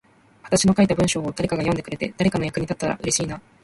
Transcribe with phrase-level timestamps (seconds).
[0.41, 3.39] 私の書いた文章を誰かが読んでくれて、誰かの役に立ったら嬉しいな。